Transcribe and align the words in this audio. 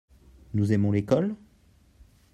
Nous 0.55 0.71
aimons 0.73 0.91
l'école? 0.91 1.35